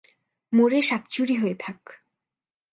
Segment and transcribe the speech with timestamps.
[0.53, 1.79] মরে শাকচুরি হয়ে থাক।